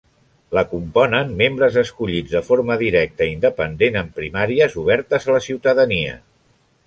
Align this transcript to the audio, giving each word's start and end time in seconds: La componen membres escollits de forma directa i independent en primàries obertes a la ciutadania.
La 0.57 0.61
componen 0.69 1.33
membres 1.41 1.75
escollits 1.81 2.33
de 2.37 2.41
forma 2.47 2.77
directa 2.81 3.27
i 3.29 3.35
independent 3.35 3.99
en 4.03 4.11
primàries 4.17 4.79
obertes 4.85 5.29
a 5.29 5.35
la 5.39 5.43
ciutadania. 5.51 6.17